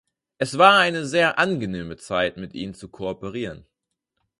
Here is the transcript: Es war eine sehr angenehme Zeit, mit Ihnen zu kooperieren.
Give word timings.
Es 0.39 0.57
war 0.57 0.79
eine 0.79 1.05
sehr 1.05 1.37
angenehme 1.37 1.95
Zeit, 1.95 2.35
mit 2.35 2.55
Ihnen 2.55 2.73
zu 2.73 2.89
kooperieren. 2.89 3.67